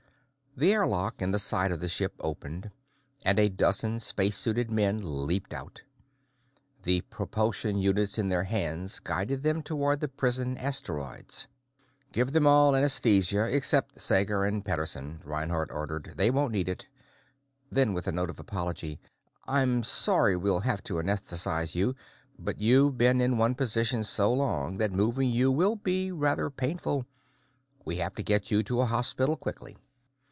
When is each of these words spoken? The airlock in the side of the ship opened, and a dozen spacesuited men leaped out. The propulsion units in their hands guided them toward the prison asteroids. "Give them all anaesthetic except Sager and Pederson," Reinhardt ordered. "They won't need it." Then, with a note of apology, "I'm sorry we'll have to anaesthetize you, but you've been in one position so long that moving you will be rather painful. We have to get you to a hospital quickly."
The 0.57 0.73
airlock 0.73 1.21
in 1.21 1.31
the 1.31 1.39
side 1.39 1.71
of 1.71 1.79
the 1.79 1.87
ship 1.87 2.13
opened, 2.19 2.71
and 3.23 3.39
a 3.39 3.47
dozen 3.47 3.99
spacesuited 4.01 4.69
men 4.69 4.99
leaped 5.25 5.53
out. 5.53 5.81
The 6.83 7.01
propulsion 7.09 7.77
units 7.79 8.17
in 8.17 8.27
their 8.27 8.43
hands 8.43 8.99
guided 8.99 9.43
them 9.43 9.63
toward 9.63 10.01
the 10.01 10.09
prison 10.09 10.57
asteroids. 10.57 11.47
"Give 12.11 12.33
them 12.33 12.45
all 12.45 12.75
anaesthetic 12.75 13.31
except 13.33 14.01
Sager 14.01 14.43
and 14.43 14.63
Pederson," 14.65 15.21
Reinhardt 15.23 15.71
ordered. 15.71 16.15
"They 16.17 16.29
won't 16.29 16.51
need 16.51 16.67
it." 16.67 16.85
Then, 17.71 17.93
with 17.93 18.05
a 18.05 18.11
note 18.11 18.29
of 18.29 18.37
apology, 18.37 18.99
"I'm 19.47 19.83
sorry 19.83 20.35
we'll 20.35 20.59
have 20.59 20.83
to 20.83 20.95
anaesthetize 20.95 21.75
you, 21.75 21.95
but 22.37 22.59
you've 22.59 22.97
been 22.97 23.21
in 23.21 23.37
one 23.37 23.55
position 23.55 24.03
so 24.03 24.33
long 24.33 24.79
that 24.79 24.91
moving 24.91 25.29
you 25.29 25.49
will 25.49 25.77
be 25.77 26.11
rather 26.11 26.49
painful. 26.49 27.05
We 27.85 27.95
have 27.95 28.15
to 28.15 28.21
get 28.21 28.51
you 28.51 28.63
to 28.63 28.81
a 28.81 28.85
hospital 28.85 29.37
quickly." 29.37 29.77